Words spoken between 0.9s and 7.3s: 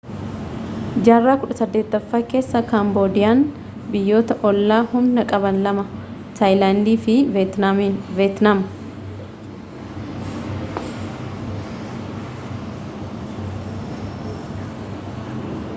jaarraa 18ffaa keessa kaamboodiyaan biyyoota oollaa humna qaban lama taayilaandi fi